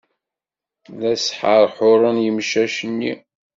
[0.99, 3.13] La sḥerḥuren yemcac-nni.